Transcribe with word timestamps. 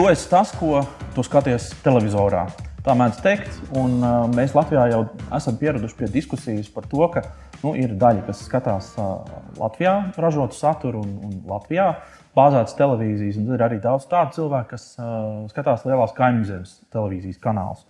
tu 0.00 0.06
esi 0.08 0.30
tas, 0.30 0.48
ko 0.56 0.78
tu 1.12 1.20
skaties 1.20 1.66
televizorā. 1.84 2.46
Tā 2.80 2.94
mēdz 2.96 3.18
teikt, 3.20 3.56
un 3.76 3.98
uh, 3.98 4.22
mēs 4.32 4.54
Latvijā 4.56 4.86
jau 4.88 5.00
esam 5.36 5.58
pieraduši 5.60 5.98
pie 5.98 6.08
diskusijas 6.08 6.70
par 6.72 6.86
to, 6.88 7.02
ka 7.12 7.20
nu, 7.60 7.74
ir 7.76 7.92
daļa, 8.00 8.22
kas 8.24 8.40
skatās 8.46 8.88
uh, 8.96 9.18
Latvijā 9.60 9.92
ražotu 10.16 10.56
saturu 10.56 11.02
un, 11.04 11.12
un 11.28 11.36
Latvijā 11.50 11.90
bāzētas 12.38 12.78
televīzijas, 12.80 13.36
un 13.42 13.50
tad 13.50 13.58
ir 13.58 13.66
arī 13.66 13.80
daudz 13.84 14.08
tādu 14.08 14.38
cilvēku, 14.38 14.70
kas 14.72 14.86
uh, 14.96 15.44
skatās 15.52 15.84
lielās 15.84 16.16
kaimiņzemes 16.16 16.74
televīzijas 16.96 17.44
kanālus. 17.44 17.84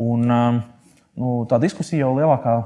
Un, 0.00 0.24
uh, 0.24 0.62
nu, 1.20 1.34
tā 1.52 1.60
diskusija 1.60 2.06
jau 2.06 2.14
lielākā 2.16 2.56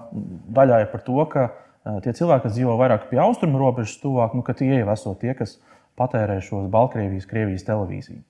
daļā 0.60 0.84
ir 0.84 0.92
par 0.94 1.02
to, 1.08 1.18
ka 1.32 1.48
uh, 1.48 1.98
tie 2.06 2.14
cilvēki, 2.14 2.46
kas 2.46 2.54
dzīvo 2.54 2.78
vairāk 2.78 3.10
pie 3.10 3.18
austrumu 3.24 3.58
robežas, 3.66 3.98
tuvāk, 4.04 4.38
nu, 4.38 4.46
tie 4.46 4.76
jau 4.76 4.92
esot 4.94 5.18
tie, 5.26 5.34
kas 5.34 5.58
patērē 5.98 6.38
šo 6.44 6.64
Baltkrievijas, 6.72 7.28
Krievijas 7.30 7.64
televīziju. 7.66 8.22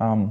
Um, 0.00 0.26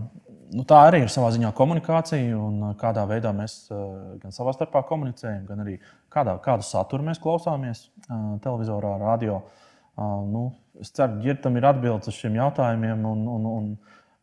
nu, 0.53 0.66
tā 0.70 0.81
arī 0.88 1.03
ir 1.03 1.11
savā 1.13 1.30
ziņā 1.35 1.52
komunikācija, 1.57 2.38
un 2.38 2.61
uh, 2.63 2.75
kādā 2.80 3.05
veidā 3.09 3.34
mēs 3.35 3.61
uh, 3.71 4.16
gan 4.21 4.35
savā 4.35 4.53
starpā 4.55 4.81
komunicējam, 4.89 5.44
gan 5.49 5.63
arī 5.66 5.77
kādā, 6.13 6.35
kādu 6.45 6.66
saturu 6.66 7.05
mēs 7.09 7.21
klausāmies 7.23 7.88
uh, 7.88 8.38
televizorā, 8.44 8.97
radio. 9.03 9.44
Nu, 9.99 10.45
es 10.80 10.94
ceru, 10.95 11.17
ka 11.17 11.23
Girtam 11.25 11.57
ir 11.59 11.66
atbildes 11.67 12.07
uz 12.07 12.16
šiem 12.16 12.38
jautājumiem, 12.38 13.02
un, 13.03 13.25
un, 13.27 13.47
un 13.52 13.66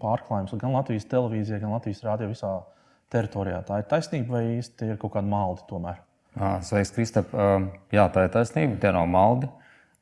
pārklājums 0.01 0.61
gan 0.61 0.73
Latvijas 0.77 1.11
televīzijā, 1.11 1.59
gan 1.62 1.75
Latvijas 1.75 2.06
rādio 2.06 2.27
visā 2.31 2.53
teritorijā. 3.14 3.61
Tā 3.69 3.75
ir 3.81 3.86
taisnība 3.91 4.28
vai 4.39 4.45
īsti 4.59 4.81
ir 4.92 4.97
kaut 5.01 5.12
kāda 5.17 5.28
maldi 5.31 5.62
tomēr? 5.70 5.97
Sveiks, 6.67 6.92
Kristap. 6.97 7.27
Jā, 7.95 8.05
tā 8.11 8.19
ir 8.27 8.33
taisnība, 8.34 8.73
tie 8.83 8.91
nav 8.95 9.06
maldi. 9.06 9.47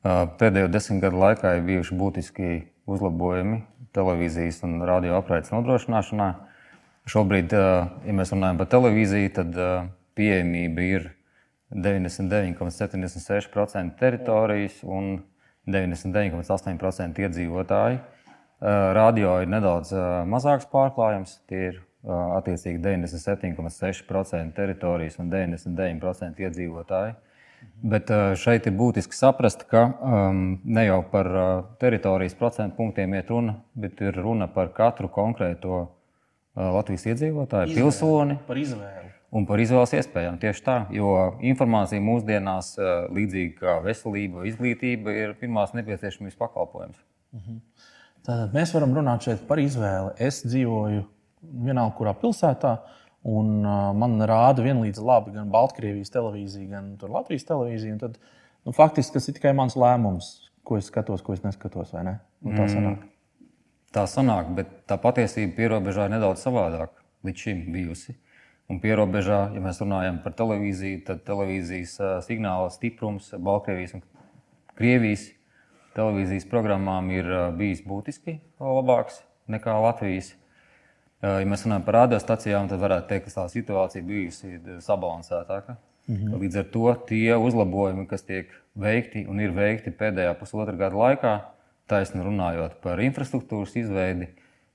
Pēdējo 0.03 0.67
desmit 0.73 1.03
gadu 1.03 1.17
laikā 1.21 1.47
ir 1.57 1.63
bijuši 1.67 1.99
būtiski 1.99 2.47
uzlabojumi 2.89 3.57
televīzijas 3.93 4.57
un 4.65 4.71
radio 4.83 5.11
apraides 5.19 5.53
nodrošināšanā. 5.53 6.29
Šobrīd, 7.13 7.49
ja 7.53 8.13
mēs 8.15 8.33
runājam 8.33 8.57
par 8.59 8.67
televīziju, 8.71 9.29
tad 9.35 9.49
pieejamība 10.17 10.79
ir 10.87 11.01
99,76% 11.73 13.97
teritorijas 13.99 14.83
un 14.83 15.23
99,8% 15.67 17.19
iedzīvotāji. 17.23 17.97
Radio 18.95 19.41
ir 19.43 19.49
nedaudz 19.51 19.93
mazāks 20.29 20.65
pārklājums, 20.71 21.31
tie 21.49 21.59
ir 21.71 21.75
attiecīgi 22.37 22.79
97,6% 22.83 24.53
teritorijas 24.55 25.19
un 25.19 25.25
99% 25.31 26.39
iedzīvotāji. 26.47 27.13
Bet 27.83 28.11
šeit 28.39 28.67
ir 28.67 28.73
būtiski 28.75 29.15
saprast, 29.15 29.63
ka 29.71 29.81
um, 29.87 30.59
ne 30.63 30.85
jau 30.85 31.03
par 31.11 31.27
teritorijas 31.79 32.35
procentu 32.39 32.75
punktiem 32.79 33.13
iet 33.15 33.29
runa, 33.31 33.53
bet 33.75 34.01
ir 34.03 34.13
runa 34.19 34.47
par 34.51 34.67
katru 34.75 35.07
konkrēto 35.11 35.73
uh, 35.79 35.87
Latvijas 36.55 37.07
iedzīvotāju, 37.13 37.71
izvēli, 37.71 37.79
pilsoni. 37.79 38.35
Par 38.47 38.57
izvēli. 38.59 39.12
Un 39.33 39.47
par 39.49 39.57
izvēles 39.57 39.95
iespējām 39.97 40.35
tieši 40.41 40.61
tā, 40.61 40.75
jo 40.93 41.13
informācija 41.41 42.01
mūsdienās, 42.05 42.75
līdzīgi 43.15 43.55
kā 43.57 43.79
veselība, 43.81 44.43
izglītība, 44.45 45.15
ir 45.17 45.33
pirmās 45.39 45.73
nepieciešamības 45.77 46.37
pakalpojums. 46.37 47.01
Uh 47.33 47.39
mhm. 47.39 47.63
Tātad 48.23 48.53
mēs 48.55 48.71
varam 48.71 48.93
runāt 48.95 49.25
šeit 49.25 49.41
par 49.49 49.59
izvēli. 49.59 50.13
Es 50.23 50.37
dzīvoju 50.45 51.01
vienalga 51.65 51.95
kurā 51.97 52.13
pilsētā. 52.15 52.77
Un, 53.23 53.61
uh, 53.63 53.89
man 53.95 54.17
rāda 54.27 54.63
vienlīdz 54.63 54.99
labi 55.03 55.31
gan 55.35 55.51
Baltkrievijas 55.51 56.11
televīzija, 56.11 56.67
gan 56.71 56.93
Latvijas 57.11 57.47
televīzija. 57.47 57.97
Tad, 58.01 58.17
nu, 58.67 58.73
faktiski 58.75 59.15
tas 59.15 59.27
ir 59.27 59.37
tikai 59.37 59.53
mans 59.55 59.77
lēmums, 59.79 60.29
ko 60.67 60.79
es 60.79 60.89
skatos, 60.91 61.23
ko 61.23 61.35
es 61.35 61.43
neskatos. 61.43 61.93
Ne? 61.95 62.17
Nu, 62.43 62.51
tā 62.51 62.65
mm. 62.65 62.73
sanāk. 62.75 62.99
Mm. 62.99 63.49
Tā 63.93 64.03
sanāk, 64.09 64.51
bet 64.57 64.71
tā 64.89 64.97
patiesība 64.99 65.55
pierobežā 65.59 66.07
ir 66.07 66.15
nedaudz 66.15 66.43
savādāk 66.43 66.95
līdz 67.27 67.47
šim 67.47 67.63
bijusi. 67.75 68.15
Un 68.73 68.79
pierobežā, 68.81 69.51
ja 69.53 69.61
mēs 69.61 69.77
runājam 69.83 70.17
par 70.23 70.33
televīziju, 70.33 71.03
tad 71.05 71.19
televīzijas 71.27 71.93
signāla 72.25 72.71
stiprums 72.73 73.29
Baltkrievijas 73.37 73.99
un 73.99 74.01
Krievijas 74.73 75.27
televīzijas 75.93 76.47
programmām 76.49 77.11
ir 77.13 77.29
bijis 77.59 77.83
būtiski 77.85 78.39
labāks 78.57 79.19
nekā 79.53 79.75
Latvijas. 79.83 80.31
Ja 81.21 81.45
mēs 81.47 81.67
runājam 81.67 81.85
par 81.85 81.99
radiostacijām, 82.01 82.71
tad 82.71 82.81
varētu 82.81 83.11
teikt, 83.11 83.29
ka 83.29 83.43
tā 83.43 83.45
situācija 83.53 84.03
bijusi 84.07 84.57
sabalansētāka. 84.83 85.77
-hmm. 86.07 86.39
Līdz 86.41 86.57
ar 86.59 86.65
to 86.73 86.95
tie 87.07 87.35
uzlabojumi, 87.35 88.07
kas 88.07 88.25
tiek 88.27 88.49
veikti 88.75 89.25
un 89.29 89.39
ir 89.39 89.53
veikti 89.55 89.91
pēdējā 89.91 90.33
pusotra 90.39 90.75
gada 90.75 90.95
laikā, 90.95 91.33
taisni 91.87 92.23
runājot 92.23 92.81
par 92.81 92.99
infrastruktūras 92.99 93.75
izveidi, 93.75 94.27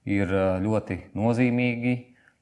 ir 0.06 0.28
ļoti 0.62 1.00
nozīmīgi 1.15 1.97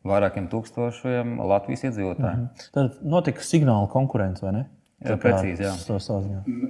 vairākiem 0.08 0.48
tūkstošiem 0.52 1.36
Latvijas 1.42 1.84
iedzīvotāju. 1.90 2.36
Mm 2.36 2.48
-hmm. 2.48 2.72
Tad 2.72 2.98
notika 3.02 3.40
signāla 3.40 3.88
konkurence, 3.92 4.44
vai 4.44 4.52
ne? 4.52 4.64
Jā, 5.04 5.16
precīzi. 5.20 5.60
Jā. 5.60 5.74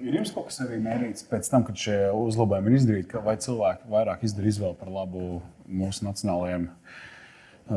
Ir 0.03 0.15
jums 0.19 0.33
kaut 0.35 0.49
kas 0.49 0.61
arī 0.65 0.81
mērīts 0.83 1.29
pēc 1.31 1.47
tam, 1.51 1.63
kad 1.65 1.79
šie 1.79 2.11
uzlabojumi 2.11 2.73
ir 2.73 2.79
izdarīti, 2.81 3.23
vai 3.23 3.37
cilvēki 3.37 3.87
vairāk 3.93 4.25
izdara 4.27 4.51
izvēli 4.51 4.75
par 4.81 4.91
labu 4.91 5.43
mūsu 5.69 6.09
nacionālajiem 6.09 6.67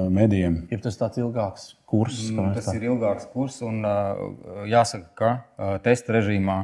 medijiem. 0.10 0.58
Ir 0.74 0.82
tas 0.82 0.98
tāds 0.98 1.22
ilgāks 1.22 1.76
kurs? 1.90 2.32
Mm, 2.32 2.56
tas 2.58 2.66
tā. 2.66 2.76
ir 2.80 2.88
ilgāks 2.90 3.30
kurs, 3.30 3.62
un 3.66 3.86
jāsaka, 4.70 5.14
ka 5.14 5.80
testa 5.86 6.18
režīmā 6.18 6.64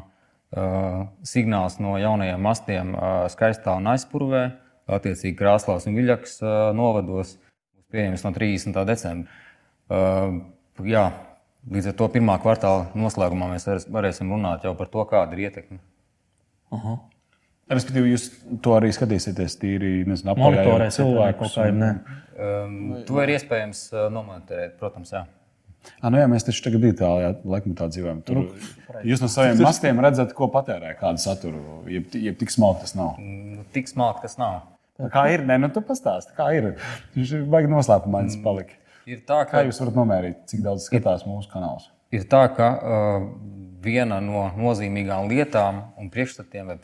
signāls 1.26 1.80
no 1.84 1.96
jaunajiem 2.02 2.42
mastiem 2.42 2.94
skaistā 3.34 3.78
un 3.78 3.94
aizpurvē, 3.94 4.46
attiecīgi 4.98 5.38
Krāslās 5.38 5.86
un 5.90 5.98
Viļakas 5.98 6.40
novados, 6.78 7.38
pieejams 7.96 8.28
no 8.28 8.34
30. 8.36 8.84
decembra. 8.92 9.42
Jā, 10.86 11.08
līdz 11.72 11.92
ar 11.92 11.98
to 11.98 12.12
pirmā 12.14 12.38
kvartāla 12.44 12.90
noslēgumā 12.98 13.50
mēs 13.56 13.68
varēsim 13.92 14.32
runāt 14.36 14.68
jau 14.68 14.76
par 14.78 14.92
to, 14.92 15.06
kāda 15.10 15.38
ir 15.38 15.48
ietekme. 15.48 15.80
Uh 16.74 16.86
-huh. 16.86 16.98
Respektīvi, 17.66 18.12
jūs 18.14 18.28
to 18.62 18.76
arī 18.78 18.92
skatīsieties 18.94 19.56
tīri, 19.58 19.94
apgājot 20.06 20.92
cilvēku 20.94 21.48
ne. 21.74 21.96
Um, 22.36 22.76
to 23.08 23.22
ir 23.24 23.32
iespējams 23.38 23.88
uh, 23.94 24.12
nomontēt, 24.14 24.78
protams, 24.78 25.14
jā. 25.16 25.24
À, 26.02 26.10
nu 26.10 26.20
jā, 26.20 26.28
mēs 26.30 26.46
taču 26.46 26.64
tagad 26.66 26.84
digitālajā 26.86 27.32
laikmetā 27.46 27.88
dzīvojam. 27.94 28.22
Tur 28.26 28.36
nu, 28.36 28.46
jūs 29.08 29.22
no 29.24 29.30
saviem 29.32 29.62
mastiem 29.62 30.00
redzat, 30.04 30.34
ko 30.38 30.48
patērē, 30.54 30.96
kādu 31.00 31.22
saturu. 31.22 31.82
Jeb, 31.90 32.14
jeb 32.14 32.38
tik 32.42 32.54
smalki 32.54 32.86
tas 32.86 32.96
nav. 32.98 33.20
Nu, 33.22 33.66
tik 33.76 33.90
smalki 33.92 34.26
tas 34.26 34.38
nav. 34.42 34.62
Kā 35.12 35.26
ir? 35.34 35.44
Nē, 35.48 35.60
nu 35.60 35.72
tu 35.76 35.84
pastāsti, 35.84 36.32
kā 36.38 36.52
ir. 36.56 36.72
Viņš 37.16 37.36
ir 37.36 37.44
baigi 37.52 37.72
noslēpumains 37.72 38.38
mm, 38.38 38.46
palika. 38.46 38.80
Ir 39.06 39.20
tā, 39.28 39.42
ka... 39.44 39.60
Kā 39.60 39.66
jūs 39.68 39.82
varat 39.84 39.98
nomērīt, 40.00 40.46
cik 40.50 40.64
daudz 40.66 40.88
skatās 40.88 41.26
mūsu 41.28 41.52
kanāls? 41.52 41.90
Ir 42.16 42.24
tā, 42.32 42.46
ka 42.56 42.70
uh, 42.80 43.28
viena 43.86 44.20
no 44.24 44.48
nozīmīgām 44.58 45.30
lietām 45.30 45.82
un 46.00 46.10
priekšstatiem 46.14 46.72
vai 46.72 46.78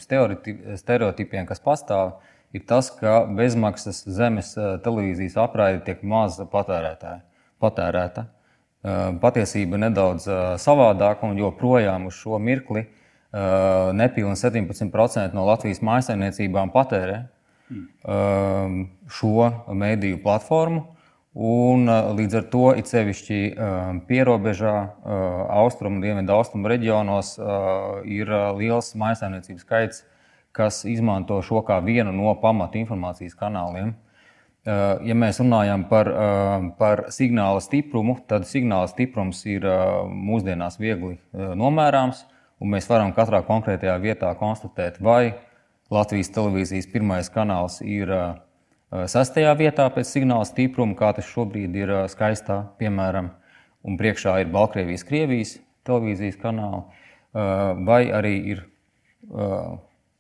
stereotipiem, 0.79 1.47
kas 1.49 1.63
pastāv, 1.63 2.17
ir 2.55 2.66
tas, 2.67 2.91
ka 2.99 3.23
bezmaksas 3.38 4.03
zemes 4.11 4.53
eh, 4.57 4.75
televīzijas 4.85 5.39
apraide 5.41 5.81
tiek 5.88 6.03
maz 6.03 6.39
patērēta. 6.51 7.17
Eh, 7.61 9.03
patiesība 9.22 9.78
ir 9.78 9.85
nedaudz 9.87 10.28
eh, 10.28 10.41
savādāka 10.61 11.29
un 11.29 11.40
joprojām 11.41 12.09
uz 12.11 12.19
šo 12.22 12.41
mirkli 12.41 12.87
nepilnīgi 13.31 14.41
17% 14.41 15.31
no 15.37 15.46
Latvijas 15.47 15.78
mājsaimniecībām 15.87 16.73
patērē 16.73 17.22
šo 19.12 19.52
mediju 19.73 20.22
platformu. 20.23 20.88
Un, 21.32 21.88
līdz 21.88 22.34
ar 22.35 22.47
to 22.52 22.66
it 22.76 22.90
sevišķi 22.91 23.38
pierobežā, 24.09 24.76
austrumu, 25.62 26.02
dienvidu 26.03 26.34
austrumu 26.35 26.68
reģionos 26.68 27.38
ir 28.03 28.32
liels 28.58 28.91
maisaimniecības 29.00 29.64
skaits, 29.64 30.02
kas 30.52 30.82
izmanto 30.84 31.38
šo 31.40 31.62
kā 31.64 31.78
vienu 31.85 32.12
no 32.12 32.34
pamatu 32.41 32.82
informācijas 32.82 33.38
kanāliem. 33.40 33.94
Ja 34.68 35.16
mēs 35.16 35.40
runājam 35.40 35.85
par, 35.90 36.12
par 36.78 37.06
signāla 37.16 37.64
stiprumu, 37.64 38.18
tad 38.28 38.44
signāla 38.50 38.91
stiprums 38.91 39.40
ir 39.47 39.64
mūsdienās 40.12 40.76
viegli 40.84 41.16
nomērāms, 41.32 42.26
un 42.59 42.76
mēs 42.76 42.91
varam 42.91 43.16
katrā 43.16 43.40
konkrētajā 43.47 43.96
vietā 44.03 44.35
konstatēt, 44.38 45.00
vai 45.00 45.32
Latvijas 45.91 46.32
televīzijas 46.32 46.88
pirmais 46.91 47.29
kanāls 47.34 47.82
ir 47.84 48.11
sastajā 48.91 49.52
vietā 49.59 49.88
pēc 49.91 50.08
signāla 50.08 50.47
stipruma, 50.47 50.96
kā 50.99 51.11
tas 51.17 51.28
šobrīd 51.28 51.76
ir 51.79 51.93
skaistā, 52.11 52.61
piemēram, 52.79 53.32
un 53.88 53.99
priekšā 53.99 54.38
ir 54.43 54.52
Baltkrievijas, 54.53 55.05
Krievijas 55.08 55.55
televīzijas 55.88 56.40
kanāli, 56.41 56.84
vai 57.88 58.02
arī 58.14 58.35
ir 58.53 58.66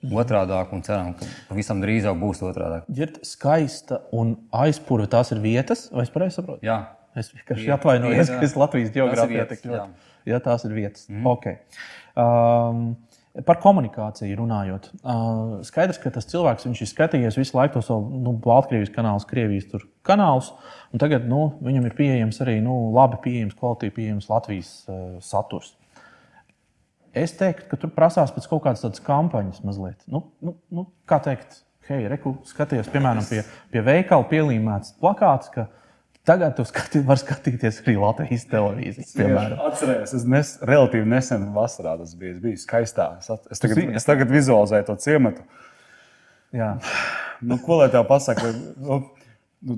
otrādāk, 0.01 0.71
un 0.73 0.81
ceram, 0.85 1.13
ka 1.19 1.27
pavisam 1.49 1.83
drīz 1.83 2.07
jau 2.09 2.15
būs 2.17 2.41
otrādāk. 2.47 2.87
Ir 2.95 3.13
skaista 3.27 4.01
un 4.15 4.35
aizpūra, 4.55 5.07
tās 5.11 5.31
ir 5.35 5.43
vietas, 5.43 5.89
vai 5.93 6.07
es 6.07 6.13
pareizi 6.13 6.39
saprotu? 6.39 6.65
Jā, 6.65 6.79
Es 7.17 7.31
vienkārši 7.35 7.71
atvainojos, 7.75 8.29
ka 8.31 8.45
es 8.45 8.53
Latvijas 8.55 8.91
geogrāfijā 8.95 9.43
tik 9.49 9.65
ļoti. 9.67 10.07
Jā. 10.29 10.37
tās 10.43 10.63
ir 10.67 10.75
vietas. 10.75 11.09
Mm. 11.11 11.25
Okay. 11.33 11.57
Um, 12.15 12.93
Par 13.31 13.61
komunikāciju 13.63 14.35
runājot. 14.41 14.89
Skaidrs, 15.63 16.01
ka 16.03 16.11
tas 16.11 16.27
cilvēks 16.27 16.65
ir 16.67 16.89
skatījies 16.89 17.37
visu 17.39 17.55
laiku 17.55 17.77
to 17.77 17.83
savu 17.85 18.19
nu, 18.19 18.33
Baltkrievijas 18.43 18.91
kanālu, 18.91 19.23
Krievijas 19.29 19.85
kanālus. 20.07 20.49
Tagad 20.99 21.29
nu, 21.31 21.45
viņam 21.63 21.87
ir 21.87 21.95
pieejams 21.95 22.41
arī 22.43 22.57
nu, 22.63 22.75
labi 22.91 23.21
pieejams, 23.23 23.55
kvalitāti 23.55 23.95
pieejams 23.95 24.27
Latvijas 24.27 24.73
uh, 24.89 25.15
saturs. 25.23 25.71
Es 27.15 27.31
teiktu, 27.39 27.69
ka 27.71 27.79
tur 27.79 27.91
prasās 27.95 28.31
pēc 28.35 28.49
kaut 28.51 28.65
kādas 28.65 28.83
tādas 28.83 29.03
kampaņas 29.03 29.63
mazliet. 29.67 30.03
Nu, 30.11 30.25
nu, 30.43 30.57
nu, 30.71 30.85
kā 31.07 31.21
teikt, 31.23 31.61
hei, 31.87 32.03
reku, 32.11 32.37
skaties, 32.47 32.91
piemēram, 32.91 33.23
pie, 33.27 33.45
pie 33.71 33.83
veikala 33.83 34.27
pielīmēts 34.27 34.97
plakāts. 34.99 35.51
Ka, 35.55 35.69
Tagad 36.31 36.53
tu 36.55 36.63
skati, 36.63 37.01
vari 37.03 37.19
skatīties 37.19 37.81
arī 37.83 37.97
Latvijas 37.99 38.45
televīziju. 38.47 39.31
Atcerieties, 39.67 40.13
es 40.15 40.25
nes, 40.31 40.51
relatīvi 40.63 41.09
nesen 41.11 41.49
vasarā 41.55 41.97
tas 41.99 42.13
bija. 42.15 42.37
Es 42.37 42.43
biju 42.43 42.59
skaistā. 42.61 43.07
Es 43.51 43.59
tagad, 43.59 43.81
es 43.99 44.07
tagad 44.07 44.31
vizualizēju 44.31 44.87
to 44.87 44.95
ciematu. 45.03 45.43
Jā. 46.55 46.77
Nu, 47.43 47.57
ko 47.59 47.81
lai 47.81 47.89
tev 47.91 48.05
pasakā? 48.07 48.51
Nu, 48.79 49.01
nu, 49.67 49.77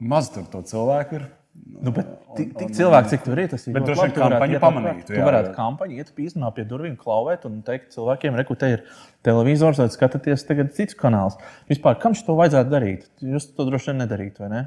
maz 0.00 0.30
tur 0.32 0.46
to 0.52 0.62
cilvēku 0.70 1.18
ir. 1.18 1.26
Nu, 1.54 1.92
bet 1.94 2.08
tik, 2.38 2.54
tik 2.58 2.72
cilvēki, 2.74 3.10
cik 3.12 3.26
tur 3.26 3.42
ir, 3.42 3.50
tas 3.52 3.66
ir. 3.68 3.74
Bet 3.76 3.84
droši 3.86 4.06
vien 4.08 4.14
kampaņu 4.16 4.60
pamanītu. 4.62 5.06
Tu 5.10 5.26
varētu 5.26 5.52
kampaņu 5.54 5.98
iet 6.00 6.10
īstenībā 6.10 6.50
pie 6.56 6.64
durvīm, 6.70 6.96
klauvēt 6.98 7.44
un 7.46 7.60
teikt 7.66 7.92
cilvēkiem, 7.94 8.38
reku, 8.40 8.56
te 8.58 8.72
ir 8.72 8.82
televizors, 9.26 9.82
vai 9.82 9.86
skatāties 9.92 10.46
tagad 10.48 10.72
cits 10.74 10.96
kanāls. 10.98 11.36
Vispār, 11.70 12.00
kam 12.02 12.16
šo 12.18 12.34
vajadzētu 12.40 12.72
darīt? 12.72 13.06
Jūs 13.22 13.52
to 13.54 13.68
droši 13.68 13.92
vien 13.92 14.02
nedarītu, 14.02 14.42
vai 14.46 14.50
ne? 14.50 14.64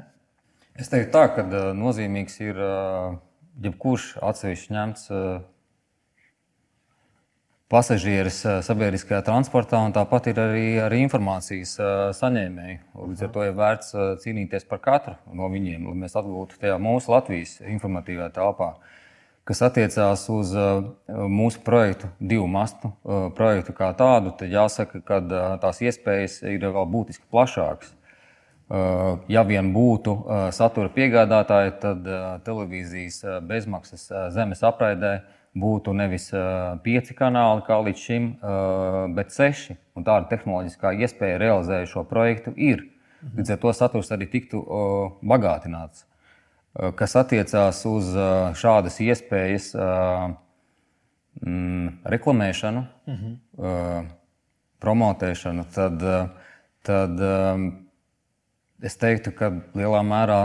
Es 0.78 0.86
teiktu, 0.92 1.10
tā, 1.10 1.24
ka 1.34 1.42
nozīmīgs 1.74 2.36
ir 2.38 2.58
jebkurš 3.64 4.12
atsevišķi 4.22 4.74
ņemts 4.76 5.08
pasažieris 7.68 8.38
sabiedriskajā 8.64 9.18
transportā, 9.26 9.80
un 9.82 9.96
tāpat 9.96 10.30
ir 10.30 10.38
arī, 10.38 10.62
arī 10.84 11.02
informācijas 11.02 11.74
saņēmēji. 12.20 12.78
Līdz 12.94 13.26
ar 13.26 13.34
to 13.34 13.48
ir 13.48 13.58
vērts 13.58 13.90
cīnīties 14.22 14.70
par 14.70 14.80
katru 14.86 15.16
no 15.34 15.50
viņiem, 15.50 15.90
lai 15.90 15.98
mēs 16.04 16.14
atgūtu 16.22 16.62
tajā 16.62 16.78
mūsu 16.78 17.10
Latvijas 17.10 17.58
informatīvajā 17.66 18.30
telpā. 18.38 18.70
Kas 19.50 19.66
attiecās 19.66 20.28
uz 20.30 20.54
mūsu 21.10 21.66
projektu, 21.66 22.12
divu 22.22 22.46
mastu 22.54 22.94
projektu 23.34 23.74
kā 23.74 23.90
tādu, 23.98 24.30
tad 24.38 24.54
jāsaka, 24.54 25.02
ka 25.02 25.22
tās 25.58 25.82
iespējas 25.82 26.44
ir 26.46 26.70
vēl 26.70 26.86
būtiski 26.94 27.26
plašākas. 27.34 27.97
Uh, 28.68 29.22
ja 29.32 29.40
vien 29.48 29.70
būtu 29.72 30.12
uh, 30.12 30.40
satura 30.52 30.90
piegādātāji, 30.92 31.70
tad 31.80 32.04
uh, 32.04 32.34
televīzijas 32.44 33.22
bezmaksas 33.48 34.02
zemes 34.34 34.60
apraidē 34.60 35.22
būtu 35.58 35.94
nevis 35.96 36.28
pieci 36.84 37.14
kanāli 37.16 37.64
kā 37.66 37.78
līdz 37.82 37.98
šim, 37.98 38.26
bet 39.16 39.32
seši. 39.34 39.74
Un 39.96 40.04
tāda 40.06 40.28
tehnoloģiskā 40.30 40.92
iespēja 41.00 41.40
realizēt 41.40 41.88
šo 41.90 42.04
projektu 42.06 42.52
ir. 42.54 42.84
Līdz 43.34 43.56
ar 43.56 43.58
to 43.64 43.72
saturs 43.74 44.12
arī 44.14 44.28
tiktu 44.30 44.60
bagātināts. 45.32 46.04
Kas 47.00 47.16
attiecās 47.18 47.80
uz 47.90 48.12
šādas 48.60 49.00
iespējas 49.02 49.72
mm, 51.40 52.04
reklamēšanu, 52.14 52.84
-hmm. 53.08 54.08
promotēšanu, 54.84 55.66
tad, 55.74 56.06
tad 56.86 57.26
Es 58.78 58.94
teiktu, 58.94 59.32
ka 59.34 59.50
lielā 59.74 60.04
mērā 60.06 60.38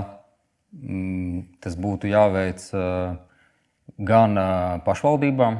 mm, 0.73 1.59
tas 1.61 1.75
būtu 1.77 2.09
jāveic 2.09 2.63
uh, 2.73 3.13
gan 4.01 4.39
uh, 4.41 4.79
pašvaldībām, 4.87 5.59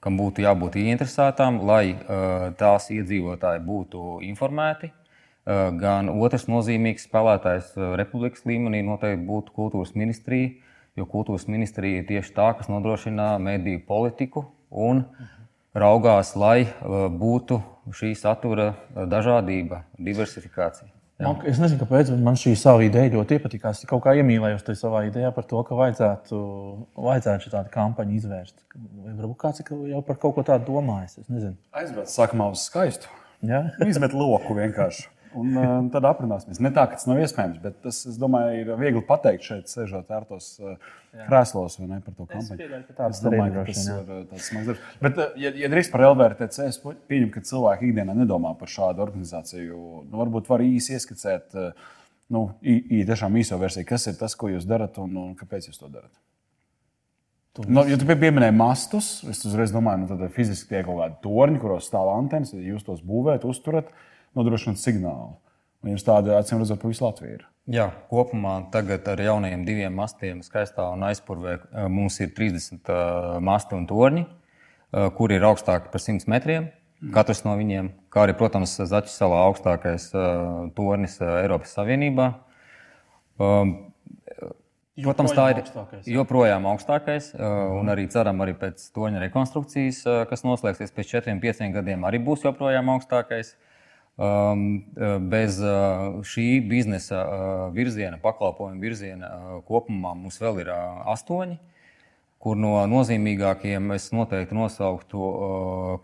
kam 0.00 0.16
būtu 0.16 0.40
jābūt 0.46 0.78
ieinteresētām, 0.80 1.60
lai 1.68 1.92
uh, 1.92 2.46
tās 2.56 2.88
iedzīvotāji 2.94 3.60
būtu 3.66 4.22
informēti. 4.24 4.88
Uh, 4.88 5.68
gan 5.76 6.08
otrs 6.08 6.48
nozīmīgs 6.48 7.04
spēlētājs 7.10 7.74
uh, 7.76 7.92
republikas 8.00 8.46
līmenī 8.48 8.80
noteikti 8.86 9.28
būtu 9.28 9.52
kultūras 9.52 9.92
ministrija, 9.92 10.54
jo 10.96 11.04
kultūras 11.12 11.44
ministrija 11.52 12.00
ir 12.00 12.08
tieši 12.08 12.32
tā, 12.38 12.48
kas 12.56 12.72
nodrošina 12.72 13.34
mediju 13.36 13.84
politiku 13.84 14.46
un 14.70 15.04
raugās, 15.76 16.32
lai 16.40 16.62
uh, 16.64 17.04
būtu 17.12 17.60
šī 17.92 18.14
satura 18.16 18.72
dažādība, 18.96 19.84
diversifikācija. 20.00 21.01
Man, 21.20 21.38
es 21.46 21.58
nezinu, 21.60 21.78
kāpēc 21.84 22.10
man 22.24 22.36
šī 22.38 22.54
sava 22.58 22.82
ideja 22.82 23.12
ļoti 23.12 23.36
iepatika. 23.36 23.70
Es 23.76 23.84
kaut 23.86 24.02
kā 24.04 24.14
iemīlējos 24.18 24.64
tajā 24.66 24.80
savā 24.80 25.04
idejā 25.06 25.30
par 25.36 25.46
to, 25.46 25.60
ka 25.68 25.76
vajadzētu, 25.78 26.38
vajadzētu 26.98 27.50
šādu 27.52 27.72
kampaņu 27.74 28.16
izvērst. 28.18 28.56
Varbūt 29.20 29.38
kāds 29.44 29.62
jau 29.62 30.02
par 30.08 30.18
kaut 30.22 30.38
ko 30.38 30.46
tādu 30.48 30.72
domājis? 30.72 31.20
Aizbrauc 31.78 32.10
sākumā 32.10 32.48
uz 32.54 32.64
skaistu. 32.66 33.12
Ja? 33.46 33.68
Izmet 33.86 34.16
loku 34.16 34.56
vienkārši. 34.58 35.06
Un 35.38 35.54
uh, 35.56 35.68
tad 35.92 36.04
aprunāsimies. 36.08 36.60
Ne 36.62 36.70
tā, 36.74 36.84
ka 36.88 36.98
tas 36.98 37.06
nav 37.08 37.20
iespējams, 37.22 37.60
bet 37.62 37.78
tas, 37.84 38.02
es 38.08 38.18
domāju, 38.20 38.58
ir 38.60 38.70
viegli 38.80 39.02
pateikt 39.06 39.46
šeit, 39.46 39.70
sēžot 39.70 40.10
ērtos 40.12 40.48
uh, 40.60 40.90
krēslos 41.28 41.78
vai 41.80 41.88
ne 41.88 42.00
par 42.04 42.16
to 42.18 42.26
kampaņu. 42.28 42.66
Es, 42.82 42.90
es 43.06 43.22
domāju, 43.24 43.54
ka 43.54 43.64
tas 43.70 43.82
ir 43.86 44.02
uh, 44.02 44.18
tāds 44.28 44.50
smags 44.50 44.68
darbs. 44.68 44.90
Bet, 45.00 45.20
uh, 45.22 45.38
ja, 45.40 45.54
ja 45.62 45.70
drīz 45.72 45.88
par 45.92 46.04
LVRTC, 46.10 46.66
es 46.68 46.80
pieņemu, 46.84 47.30
ka 47.32 47.44
cilvēki 47.48 47.88
ikdienā 47.88 48.16
nedomā 48.18 48.52
par 48.60 48.72
šādu 48.72 49.04
organizāciju. 49.06 49.80
Nu, 50.10 50.20
varbūt 50.20 50.52
var 50.52 50.66
īsi 50.66 50.98
ieskicēt, 50.98 51.56
nu, 52.32 52.44
ī, 52.60 53.00
tiešām 53.08 53.40
īso 53.40 53.60
versiju, 53.62 53.88
kas 53.88 54.10
ir 54.12 54.20
tas, 54.20 54.36
ko 54.36 54.52
jūs 54.52 54.68
darat 54.68 55.00
un, 55.00 55.16
un 55.24 55.34
kāpēc 55.38 55.70
jūs 55.70 55.80
to 55.80 55.88
darat. 55.88 56.12
Tu 57.52 57.64
no, 57.68 57.82
ja 57.84 57.98
tu 58.00 58.06
pieminēji 58.08 58.54
mastus, 58.56 59.14
es 59.28 59.42
uzreiz 59.44 59.72
domāju, 59.72 60.06
ka 60.08 60.16
nu, 60.16 60.32
fiziski 60.32 60.70
tie 60.70 60.80
ir 60.80 60.86
kaut 60.86 61.02
kādi 61.02 61.20
torņi, 61.24 61.60
kuros 61.60 61.88
stāv 61.88 62.08
antenas, 62.14 62.54
jūs 62.56 62.84
tos 62.86 63.04
būvējat, 63.04 63.44
uzturat. 63.48 63.92
Uh, 63.92 64.08
nodrošināt 64.38 64.80
signālu. 64.80 65.36
Un 65.82 65.94
jums 65.94 66.04
tāda, 66.06 66.38
acīm 66.38 66.60
redzot, 66.62 66.78
pa 66.82 66.90
visu 66.90 67.04
Latviju 67.04 67.40
ir. 67.40 67.48
Jā, 67.70 67.88
kopumā 68.10 68.56
tagad 68.74 69.06
ar 69.06 69.20
jaunajiem 69.22 69.64
diviem 69.66 69.94
mastiem, 69.94 70.40
skaistā 70.42 70.88
un 70.90 71.04
aizpurvē, 71.06 71.58
eh, 71.62 71.88
mums 71.90 72.18
ir 72.20 72.32
30 72.34 72.90
uh, 72.90 72.94
eh, 72.94 73.36
masti 73.38 73.76
un 73.78 73.86
torņi, 73.86 74.24
uh, 74.26 75.10
kuri 75.14 75.38
ir 75.38 75.46
augstāki 75.46 75.92
par 75.92 76.02
100 76.02 76.26
metriem. 76.30 76.70
Katrs 77.14 77.42
no 77.42 77.56
viņiem, 77.58 77.88
kā 78.14 78.28
arī, 78.28 78.34
protams, 78.38 78.76
Zaķis 78.78 79.16
salā 79.18 79.40
augstākais 79.48 80.04
tornis 80.76 81.16
Eiropas 81.18 81.72
Savienībā. 81.74 82.28
Um, 83.42 83.72
Protams, 85.02 85.32
tā 85.34 85.48
ir 85.50 85.58
augstākais, 85.64 86.06
joprojām 86.06 86.68
augstākais, 86.70 87.32
un 87.80 87.90
arī 87.90 88.04
ceram, 88.12 88.38
arī 88.44 88.54
pēc 88.60 88.84
toņa 88.94 89.24
rekonstrukcijas, 89.24 90.02
kas 90.30 90.44
noslēgsies 90.46 90.94
pēc 90.94 91.14
4-5 91.16 91.72
gadiem, 91.74 92.06
arī 92.06 92.20
būs 92.22 92.44
joprojām 92.46 92.92
augstākais. 92.94 93.56
Um, 94.16 94.84
uh, 94.92 95.16
bez 95.24 95.56
uh, 95.64 96.20
šī 96.20 96.60
biznesa 96.68 97.22
uh, 97.24 97.60
virziena, 97.72 98.18
pakalpojumu 98.20 98.84
virziena 98.84 99.30
kopumā 99.64 100.12
mums 100.12 100.36
vēl 100.36 100.60
ir 100.60 100.68
astoņi, 101.08 101.56
kur 102.42 102.60
no 102.60 102.74
nozīmīgākiem 102.92 103.88
es 103.96 104.10
noteikti 104.12 104.58
nosauktu 104.58 105.30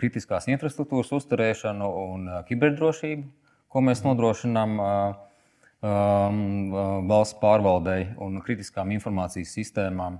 kritiskās 0.01 0.49
infrastruktūras 0.49 1.13
uzturēšanu 1.19 1.91
un 2.07 2.27
kiberdrošību, 2.49 3.29
ko 3.69 3.85
mēs 3.85 4.01
nodrošinām 4.07 4.81
um, 4.81 6.43
valsts 7.13 7.37
pārvaldei 7.45 8.09
un 8.25 8.41
kritiskām 8.41 8.97
informācijas 8.97 9.53
sistēmām. 9.61 10.17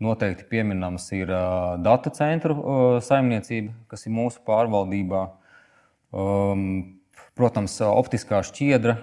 Noteikti 0.00 0.44
pieminams 0.50 1.08
ir 1.16 1.32
datu 1.80 2.12
centru 2.12 3.00
saimniecība, 3.04 3.72
kas 3.88 4.04
ir 4.08 4.16
mūsu 4.16 4.44
pārvaldībā. 4.44 5.26
Protams, 7.40 7.78
optiskā 7.80 8.42
šķiedra 8.44 8.98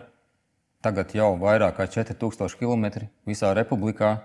tagad 0.85 1.13
jau 1.17 1.31
vairāk 1.41 1.79
kā 1.79 1.87
4000 1.89 2.53
km 2.59 3.07
visā 3.25 3.49
republikā. 3.57 4.19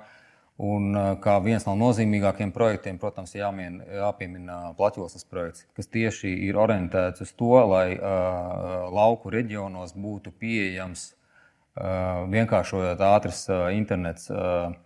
Un 0.62 0.92
kā 1.24 1.38
viens 1.40 1.64
no 1.64 1.72
nozīmīgākajiem 1.80 2.50
projektiem, 2.52 2.98
protams, 3.00 3.32
jāmien, 3.34 3.78
jāpiemina 3.88 4.74
platjoslas 4.76 5.24
projekts, 5.24 5.64
kas 5.74 5.88
tieši 5.88 6.28
ir 6.46 6.58
orientēts 6.60 7.24
uz 7.24 7.32
to, 7.40 7.54
lai 7.70 7.96
uh, 7.96 8.84
lauku 8.92 9.32
reģionos 9.32 9.96
būtu 9.96 10.34
pieejams 10.38 11.06
uh, 11.08 12.28
vienkāršojot 12.36 13.00
ātrs 13.08 13.46
uh, 13.48 13.70
internets 13.74 14.28
uh, 14.30 14.76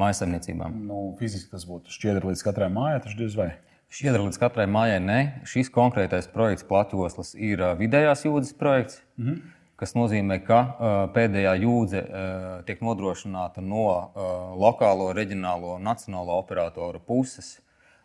mājasemniecībām. 0.00 0.80
Nu, 0.88 1.04
fiziski 1.20 1.52
tas 1.52 1.68
būtu 1.68 1.92
šķiedra 1.94 2.32
līdz 2.32 2.48
katrai 2.48 2.72
mājai, 2.72 3.04
tas 3.04 3.20
diez 3.20 3.36
vai. 3.38 3.52
Šķiedra 3.94 4.24
līdz 4.24 4.38
katrai 4.42 4.64
mājai 4.66 4.98
ne. 4.98 5.18
Šis 5.46 5.68
konkrētais 5.70 6.26
projekts, 6.32 6.64
platjoslas, 6.66 7.28
ir 7.38 7.60
vidējās 7.78 8.24
jūdzes 8.26 8.56
projekts, 8.58 8.98
mm 9.14 9.26
-hmm. 9.28 9.52
kas 9.78 9.94
nozīmē, 9.94 10.40
ka 10.42 10.58
uh, 10.58 10.94
pēdējā 11.14 11.52
jūdze 11.62 12.00
uh, 12.02 12.48
tiek 12.66 12.82
nodrošināta 12.82 13.62
no 13.62 13.84
uh, 13.86 14.32
lokālo, 14.58 15.12
reģionālo 15.14 15.76
un 15.76 15.86
nacionālo 15.86 16.40
operatoru 16.40 16.98
puses. 16.98 17.60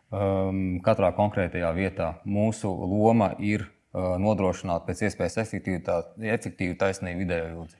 Um, 0.10 0.80
katrā 0.86 1.10
konkrētajā 1.14 1.74
vietā 1.74 2.14
mūsu 2.26 2.70
loma 2.70 3.32
ir 3.40 3.66
uh, 3.66 4.18
nodrošināt 4.22 4.86
pēc 4.86 5.04
iespējas 5.10 5.38
efektīvu, 5.42 6.78
taisnību 6.78 7.26
vidējo 7.26 7.50
jūdzi. 7.56 7.78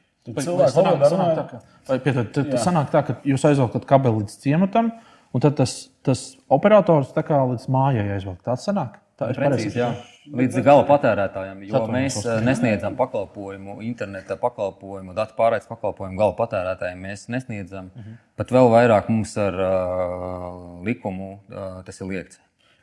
Tā, 1.38 1.46
ka, 1.50 1.62
vai, 1.88 2.00
pietod, 2.00 2.34
tad, 2.34 2.50
tad 2.52 2.62
sanāk 2.62 2.90
tā, 2.94 3.02
ka 3.06 3.16
jūs 3.26 3.46
aizvelkat 3.50 3.86
kabeli 3.90 4.24
līdz 4.24 4.36
ciematam, 4.44 4.92
un 5.34 5.44
tad 5.44 5.58
tas, 5.60 5.76
tas 6.06 6.26
operators 6.52 7.14
tā 7.16 7.24
kā 7.28 7.40
līdz 7.52 7.70
mājai 7.72 8.08
aizvelk. 8.16 8.42
Tāds 8.46 8.68
sanāk. 8.68 8.98
Tā 9.20 9.34
ir 9.34 9.40
precīzi. 9.40 9.84
Līdz 10.30 10.60
gala 10.62 10.84
patērētājiem, 10.86 11.64
jo 11.66 11.74
Saturnos 11.74 11.96
mēs 11.96 12.18
eh, 12.22 12.42
nesniedzam 12.46 12.94
pakalpojumu, 13.00 13.80
interneta 13.82 14.38
pakalpojumu, 14.40 15.16
datu 15.18 15.34
pārraides 15.40 15.68
pakalpojumu 15.68 16.20
gala 16.20 16.36
patērētājiem. 16.38 17.02
Mēs 17.08 17.26
nesniedzam 17.34 17.90
uh 17.90 17.98
mhm. 17.98 18.12
-huh. 18.12 18.36
pat 18.38 18.54
vēl 18.54 18.70
vairāk 18.76 19.10
mums 19.10 19.34
ar 19.38 19.58
uh, 19.58 20.86
likumu, 20.86 21.40
uh, 21.50 21.82
tas 21.86 22.02
ir 22.02 22.12
liekts. 22.14 22.40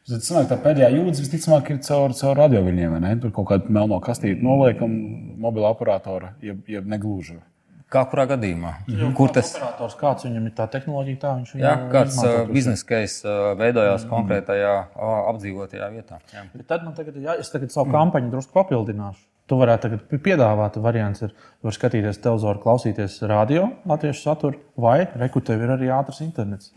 Tad 0.07 0.23
sanāk, 0.23 0.45
tā 0.51 0.57
pēdējā 0.63 0.91
jūtas 0.95 1.21
visticamāk 1.23 1.71
ir 1.71 1.79
caur, 1.83 2.13
caur 2.15 2.37
radioviļņiem, 2.39 2.93
vai 2.95 3.01
ne? 3.03 3.17
Tur 3.23 3.33
kaut 3.35 3.49
kāda 3.49 3.73
melno 3.75 3.99
kastīte 4.01 4.43
noliekam, 4.43 4.93
mobila 5.43 5.73
operatora, 5.75 6.35
jeb, 6.43 6.61
jeb 6.71 6.87
negluži. 6.87 7.41
Kā 7.87 8.03
kurā 8.11 8.25
gadījumā? 8.27 8.73
Mhm. 8.89 9.13
Kur 9.15 9.31
tas 9.35 9.53
operators, 9.55 9.95
kāds 10.01 10.27
viņam 10.27 10.49
ir 10.49 10.55
tā 10.59 10.65
tehnoloģija, 10.73 11.19
tā 11.23 11.35
viņš 11.37 11.53
ir? 11.55 11.67
Kāds 11.93 12.17
biznesa 12.51 12.87
case 12.89 13.35
veidojās 13.61 14.03
mm. 14.03 14.11
konkrētajā 14.11 14.73
apdzīvotajā 15.31 15.91
vietā. 15.93 16.19
Jā. 16.35 16.43
Bet 16.55 16.67
tad 16.73 16.83
man 16.83 16.97
tagad, 16.99 17.21
jā, 17.23 17.37
es 17.39 17.53
tagad 17.53 17.71
savu 17.71 17.87
mm. 17.87 17.95
kampaņu 17.95 18.33
drusku 18.33 18.57
papildināšu. 18.57 19.23
Tu 19.47 19.59
varētu 19.61 19.87
tagad 19.87 20.25
piedāvāt 20.25 20.81
variants, 20.83 21.23
ir, 21.23 21.37
var 21.63 21.77
skatīties 21.77 22.19
televizoru, 22.25 22.59
klausīties 22.65 23.21
radio, 23.31 23.69
latviešu 23.87 24.25
saturu, 24.25 24.59
vai 24.75 25.05
reku 25.15 25.45
tev 25.47 25.63
ir 25.63 25.77
arī 25.77 25.93
ātrs 25.95 26.19
internets. 26.27 26.73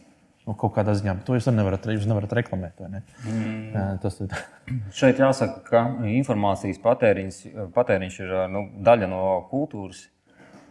Nu, 0.46 0.54
kaut 0.58 0.75
kādā 0.78 0.94
ziņā, 0.98 1.16
to 1.25 1.34
jūs 1.34 1.50
nevarat, 1.50 1.89
jūs 1.89 2.06
nevarat 2.10 2.38
reklamēt. 2.38 2.86
Ne? 2.89 3.01
Mm. 3.25 3.98
Tas 4.06 4.22
ir. 4.22 4.38
Šeit 5.01 5.18
jāsaka, 5.22 5.66
ka 5.66 5.84
informācijas 6.13 6.78
patēriņš, 6.86 7.42
patēriņš 7.74 8.22
ir 8.28 8.38
nu, 8.54 8.63
daļa 8.86 9.10
no 9.10 9.25
kultūras 9.50 10.06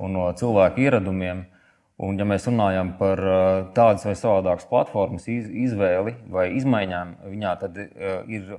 un 0.02 0.14
no 0.16 0.26
cilvēku 0.38 0.82
ieradumiem. 0.86 1.46
Un, 1.98 2.14
ja 2.14 2.22
mēs 2.28 2.44
runājam 2.46 2.92
par 2.94 3.20
uh, 3.26 3.44
tādas 3.74 4.04
vai 4.06 4.14
savādākas 4.14 4.68
platformas 4.70 5.24
izvēli 5.26 6.14
vai 6.30 6.44
izmaiņām, 6.54 7.16
viņā 7.26 7.54
tad 7.58 7.80
uh, 7.82 8.20
ir 8.30 8.52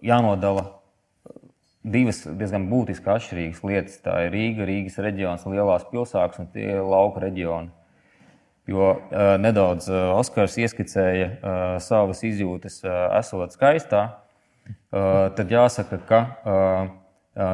jānodala 0.00 0.64
divas 1.84 2.22
diezgan 2.24 2.64
būtiski 2.70 3.12
atšķirīgas 3.12 3.60
lietas. 3.68 3.98
Tā 4.04 4.14
ir 4.24 4.32
Rīga, 4.32 4.64
Rīgas 4.68 4.96
reģions, 5.04 5.44
lielās 5.44 5.84
pilsētas 5.90 6.40
un 6.40 6.48
tie 6.54 6.70
lauka 6.80 7.20
reģioni. 7.26 7.68
Jo 8.68 8.94
uh, 8.94 9.34
nedaudz 9.40 9.90
Oskars 10.16 10.56
ieskicēja 10.60 11.28
savas 11.84 12.24
izjūtas, 12.24 12.80
esot 13.20 13.52
skaistā, 13.56 14.02
tad 14.90 15.52
jāsaka, 15.52 16.00
ka 16.08 16.20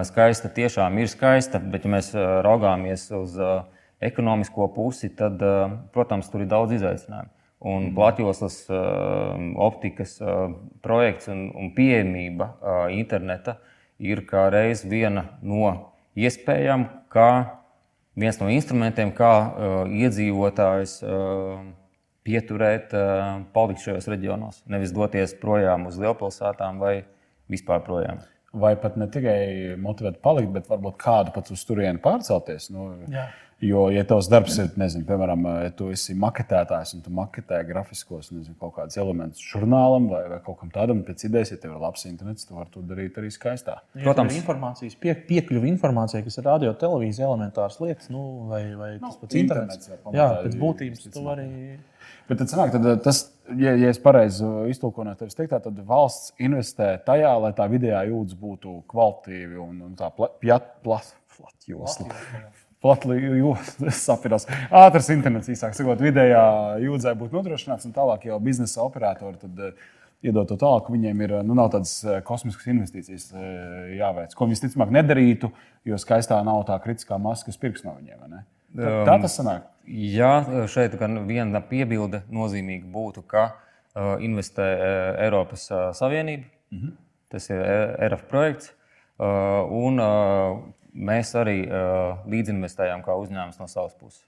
skaista 0.08 0.48
tiešām 0.48 0.98
ir 0.98 1.10
skaista, 1.12 1.60
bet, 1.60 1.84
ja 1.84 1.92
mēs 1.92 2.10
raugāmies 2.14 3.06
uz 3.16 3.36
ekonomisko 4.04 4.68
pusi, 4.74 5.10
tad, 5.16 5.42
protams, 5.94 6.30
tur 6.32 6.44
ir 6.44 6.50
daudz 6.50 6.76
izaicinājumu. 6.78 7.32
Un 7.64 7.86
mhm. 7.86 7.94
platjoslas 7.96 8.58
optikas 9.64 10.18
projekts 10.84 11.30
un, 11.32 11.46
un 11.56 11.70
pieejamība 11.76 12.50
interneta 12.92 13.58
ir 14.02 14.24
kā 14.28 14.50
reiz 14.52 14.82
viena 14.84 15.30
no 15.40 15.94
iespējām, 16.18 16.84
kā 17.12 17.30
viens 18.20 18.40
no 18.42 18.50
instrumentiem, 18.52 19.14
kā 19.16 19.32
iedzīvotājs 19.88 20.98
pieturēt, 22.24 22.92
palikt 23.56 23.84
šajos 23.84 24.12
reģionos, 24.12 24.62
nevis 24.68 24.92
doties 24.96 25.36
projām 25.40 25.88
uz 25.88 25.96
lielpilsētām 26.00 26.80
vai 26.84 26.94
vispār 27.48 27.84
projām 27.86 28.20
vai 28.54 28.74
pat 28.80 28.98
ne 29.00 29.08
tikai 29.10 29.38
motivēt 29.82 30.20
palikt, 30.24 30.52
bet 30.54 30.68
varbūt 30.70 30.98
kādu 31.00 31.34
pat 31.34 31.50
uz 31.54 31.64
turieni 31.66 32.02
pārcelties. 32.02 32.70
Nu, 32.74 32.92
Jā. 33.12 33.28
Jo, 33.64 33.86
ja 33.92 34.02
tavs 34.04 34.26
darbs 34.28 34.58
ir, 34.60 34.66
nezinu, 34.76 35.06
piemēram, 35.08 35.46
ja 35.64 35.70
tu 35.76 35.86
esi 35.94 36.12
maketētājs 36.20 36.92
un 36.98 37.04
tu 37.04 37.12
maketē 37.14 37.62
grafiskos 37.64 38.28
nezinu, 38.34 38.56
kaut 38.60 38.74
kādus 38.76 38.98
elementus 39.00 39.44
žurnālam 39.52 40.10
vai, 40.10 40.20
vai 40.34 40.40
kaut 40.44 40.58
kam 40.60 40.72
tādam, 40.74 41.00
pēc 41.06 41.24
idejas, 41.30 41.54
ja 41.54 41.60
tev 41.62 41.72
ir 41.72 41.80
labs 41.80 42.04
internets, 42.10 42.44
tu 42.44 42.58
vari 42.58 42.68
to 42.74 42.82
darīt 42.84 43.16
arī 43.20 43.30
skaistā. 43.32 43.78
Protams, 43.96 44.36
informācijas 44.36 44.98
pie, 45.00 45.14
piekļuvi 45.30 45.70
informācijai, 45.72 46.24
kas 46.26 46.36
ir 46.40 46.48
radio, 46.50 46.74
televīzija, 46.80 47.30
elementāras 47.30 47.78
lietas, 47.80 48.10
nu, 48.12 48.24
vai, 48.50 48.62
vai 48.76 48.90
tas 48.98 49.06
nu, 49.06 49.20
pats 49.22 49.38
internets. 49.40 49.88
internets 49.88 50.18
jā, 50.18 50.26
pēc 50.44 50.58
būtības 50.60 51.06
tu 51.06 51.24
vari. 51.24 51.46
Bet 52.28 52.42
tad, 52.42 52.50
sanāk, 52.52 52.74
tad 52.74 53.00
tas, 53.04 53.22
ja, 53.60 53.72
ja 53.80 53.92
es 53.92 54.00
pareizi 54.02 54.44
iztulkoju 54.74 55.08
no 55.08 55.14
tevis 55.20 55.38
teiktā, 55.38 55.62
tad 55.64 55.78
valsts 55.88 56.34
investē 56.42 56.90
tajā, 57.06 57.32
lai 57.46 57.54
tā 57.56 57.68
vidējā 57.72 58.04
jūtas 58.10 58.36
būtu 58.40 58.82
kvalitīva 58.92 59.64
un, 59.64 59.80
un 59.88 59.96
tā 59.96 60.12
platjosla. 60.12 62.12
Platjosla 62.84 63.90
sapirās. 64.06 64.46
Ātrs 64.68 65.10
internets, 65.14 65.50
īsāk 65.52 65.76
sakot, 65.76 66.02
vidējā 66.04 66.44
jūdzē 66.84 67.14
būtu 67.18 67.38
nodrošināts, 67.38 67.88
un 67.88 67.94
tālāk 67.96 68.28
jau 68.28 68.38
biznesa 68.44 68.82
operatori 68.84 69.40
tad, 69.40 69.62
uh, 69.70 69.92
iedot 70.24 70.48
to 70.48 70.58
tālāk, 70.60 70.90
viņiem 70.92 71.22
ir, 71.26 71.36
nu, 71.48 71.56
nav 71.58 71.70
tādas 71.74 71.96
uh, 72.06 72.18
kosmiskas 72.26 72.68
investīcijas 72.74 73.30
uh, 73.32 73.46
jāveic, 73.96 74.36
ko 74.36 74.46
viņi 74.46 74.58
visticamāk 74.58 74.92
nedarītu, 74.98 75.50
jo 75.88 76.00
skaistā 76.00 76.40
nav 76.46 76.64
tā 76.68 76.76
kritiskā 76.84 77.18
masa, 77.20 77.48
kas 77.48 77.60
pirks 77.60 77.86
no 77.86 77.96
viņiem. 77.96 78.36
Tā, 78.74 78.92
tā 79.06 79.18
tas 79.22 79.36
sanāk. 79.38 79.68
Jā, 79.84 80.32
šeit 80.72 80.96
viena 81.28 81.60
piebilde 81.64 82.24
nozīmīga 82.32 82.88
būtu, 82.90 83.24
ka 83.28 83.50
uh, 83.52 84.14
investē 84.24 84.70
Eiropas 85.26 85.68
Savienība. 85.96 86.48
Mm 86.72 86.80
-hmm. 86.80 86.96
Tas 87.34 87.50
ir 87.50 87.60
ERF 88.06 88.28
projekts. 88.30 88.72
Uh, 89.18 89.62
un 89.70 90.00
uh, 90.02 90.58
mēs 90.94 91.34
arī 91.38 91.58
līdzinvestējam 92.30 93.02
kā 93.04 93.16
uzņēmums 93.18 93.60
no 93.60 93.68
savas 93.70 93.96
puses. 93.98 94.22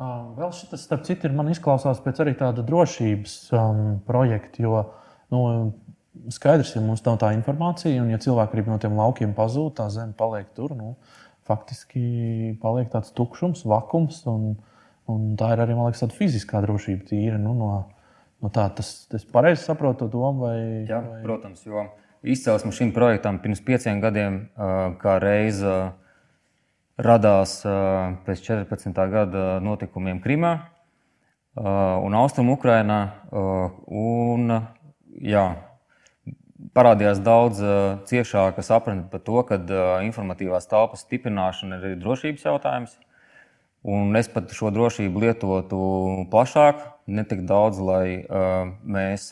Vēl 0.00 0.52
šis, 0.56 0.72
starp 0.80 1.04
citu, 1.04 1.28
ir 1.28 1.36
man 1.36 1.50
izklausās 1.52 2.00
pēc 2.00 2.22
arī 2.22 2.32
tāda 2.38 2.62
drošības 2.64 3.34
um, 3.52 3.80
projekta, 4.06 4.62
jo 4.64 4.78
nu, 5.32 5.40
skaidrs, 6.32 6.72
ja 6.76 6.80
mums 6.84 7.02
nav 7.04 7.18
tā 7.20 7.34
informācija, 7.36 8.00
un 8.00 8.08
ja 8.12 8.20
cilvēki 8.22 8.56
grib 8.56 8.70
no 8.72 8.78
tiem 8.80 8.96
laukiem 8.96 9.34
pazūt, 9.36 9.76
tā 9.80 9.90
zeme 9.92 10.16
paliek 10.16 10.48
tur. 10.56 10.72
Nu, 10.78 10.94
faktiski 11.48 12.56
paliek 12.62 12.90
tāds 12.92 13.12
tukšums, 13.16 13.64
vakums. 13.68 14.22
Un, 14.30 14.54
un 15.10 15.32
tā 15.40 15.52
ir 15.54 15.64
arī 15.64 15.76
liekas, 15.78 16.04
fiziskā 16.16 16.62
drošība, 16.64 17.06
tīra. 17.10 17.40
Nu, 17.42 17.54
no, 17.58 17.70
no 18.40 18.52
tā, 18.54 18.68
tas, 18.76 18.92
es 19.16 19.26
pareizi 19.28 19.66
saprotu 19.66 20.06
to 20.06 20.12
domu. 20.16 20.46
Vai, 20.46 20.58
Jā, 20.88 21.02
vai... 21.06 21.20
protams, 21.26 21.64
jo 21.66 21.88
izcelsme 22.22 22.72
šim 22.72 22.92
projektam 22.92 23.38
pirms 23.40 23.62
pieciem 23.64 24.00
gadiem 24.02 24.42
kā 25.00 25.16
reize 25.22 25.92
radās 27.00 27.60
pēc 28.26 28.44
14. 28.44 29.00
gada 29.12 29.46
notikumiem 29.64 30.20
Krimā 30.20 30.52
un 31.56 32.14
Austrum 32.14 32.52
Ukrainā. 32.52 33.00
Un, 33.32 34.52
jā, 35.16 35.44
parādījās 36.76 37.22
daudz 37.24 37.62
ciešāka 38.10 38.64
sapratne 38.64 39.08
par 39.10 39.24
to, 39.24 39.40
ka 39.48 39.58
informatīvās 40.04 40.68
telpas 40.70 41.06
stiprināšana 41.06 41.80
ir 41.80 41.98
drošības 42.00 42.46
jautājums. 42.50 42.98
Un 43.80 44.12
es 44.20 44.28
pat 44.28 44.52
šo 44.52 44.68
drošību 44.76 45.22
lietotu 45.24 45.80
plašāk, 46.28 46.82
ne 47.08 47.24
tik 47.24 47.46
daudz, 47.48 47.80
lai 47.80 48.28
mēs 48.84 49.30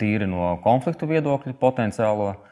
tīri 0.00 0.26
no 0.30 0.56
konfliktu 0.64 1.08
viedokļa 1.10 1.54
potenciālo 1.60 2.28
uh, 2.32 2.44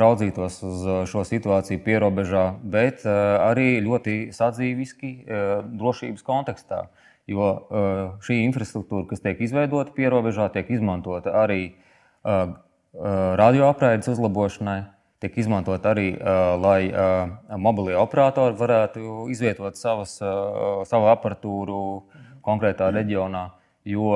raudzītos 0.00 0.62
uz 0.64 0.84
šo 1.10 1.24
situāciju 1.26 1.82
pierobežā, 1.84 2.44
bet 2.62 3.04
arī 3.06 3.80
ļoti 3.84 4.30
sadzīviski 4.32 5.10
drošības 5.76 6.24
kontekstā. 6.24 6.86
Jo 7.28 7.68
šī 8.24 8.38
infrastruktūra, 8.46 9.04
kas 9.10 9.20
tiek 9.20 9.40
izveidota 9.44 9.92
pierobežā, 9.92 10.48
tiek 10.54 10.70
izmantota 10.72 11.34
arī 11.42 11.74
radioapraides 12.24 14.08
uzlabošanai. 14.14 14.86
Tiek 15.18 15.34
izmantot 15.42 15.82
arī, 15.90 16.12
lai 16.62 16.88
mobilie 17.58 17.96
operatori 17.98 18.54
varētu 18.56 19.26
izvietot 19.34 19.76
savas, 19.76 20.14
savu 20.88 21.10
aparatūru 21.10 21.80
konkrētā 22.46 22.88
reģionā. 22.94 23.50
Jo 23.84 24.14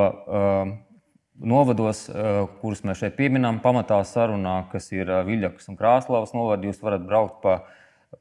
novados, 1.41 2.05
kurus 2.61 2.83
mēs 2.87 3.01
šeit 3.03 3.17
pieminām, 3.17 3.61
pamatā 3.65 4.01
sarunā, 4.09 4.63
kas 4.73 4.91
ir 4.93 5.11
Viļakas 5.27 5.71
un 5.73 5.79
Krāslavas 5.79 6.35
novadi, 6.37 6.71
jūs 6.71 6.83
varat 6.85 7.07
braukt 7.07 7.41
pa 7.45 7.63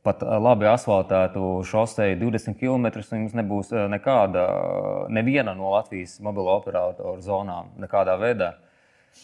pat 0.08 0.22
labi 0.24 0.70
asfaltētu 0.72 1.66
šoseju 1.68 2.16
20 2.22 2.56
km, 2.56 2.86
un 2.88 3.26
jums 3.26 3.34
nebūs 3.36 3.74
nekāda, 3.92 4.46
neviena 5.12 5.52
no 5.52 5.74
Latvijas 5.74 6.14
mobilo 6.24 6.54
operatoru 6.56 7.20
zonām 7.20 7.74
nekādā 7.84 8.16
veidā. 8.22 8.54
Uh, 8.56 8.71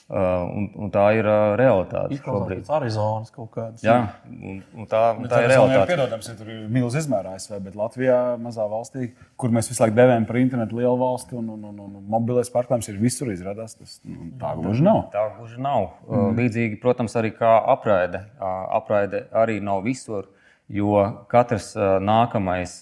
un, 0.07 0.67
un 0.79 0.91
tā 0.93 1.03
ir 1.17 1.27
uh, 1.27 1.53
realitāte. 1.59 2.17
Šobrīd 2.23 2.61
tas 2.63 2.69
ir 2.69 2.75
Arizonas 2.77 3.33
kaut 3.35 3.49
kāds. 3.55 3.83
Jā, 3.83 3.97
un, 4.29 4.61
un 4.77 4.87
tā, 4.87 5.01
un 5.17 5.27
tā 5.27 5.41
ir 5.43 5.51
realitāte. 5.51 5.89
Piedodams, 5.91 6.29
ja 6.31 6.35
tur 6.39 6.51
ir 6.53 6.61
milzīgs 6.71 7.07
izmērs 7.07 7.33
ASV, 7.33 7.57
bet 7.65 7.75
Latvijā, 7.79 8.19
mazā 8.41 8.67
valstī, 8.71 9.09
kur 9.39 9.51
mēs 9.55 9.71
visu 9.71 9.83
laiku 9.83 9.97
devējam 9.97 10.27
par 10.29 10.39
internetu 10.39 10.79
lielu 10.79 10.95
valsti 11.01 11.35
un, 11.39 11.49
un, 11.57 11.65
un, 11.73 11.81
un 11.87 12.07
mobilais 12.15 12.51
pārklājums 12.53 12.87
ir 12.93 13.01
visur 13.01 13.33
izrādās. 13.33 13.75
Tas, 13.79 13.99
nu, 14.07 14.31
tā 14.39 14.53
gluži 14.59 14.87
nav. 14.87 15.03
Tā 15.15 15.27
gluži 15.35 15.59
nav. 15.63 15.89
Mm. 16.07 16.39
Līdzīgi, 16.39 16.79
protams, 16.83 17.17
arī 17.19 17.33
kā 17.35 17.57
apraide. 17.75 18.23
Apraide 18.39 19.27
arī 19.35 19.59
nav 19.63 19.83
visur. 19.87 20.31
jo 20.67 20.99
katrs 21.31 21.71
nākamais 22.03 22.81